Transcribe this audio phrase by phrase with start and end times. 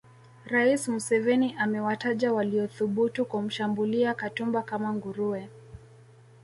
[0.45, 5.49] Rais Museveni amewataja waliothubutu kumshambulia Katumba kama nguruwe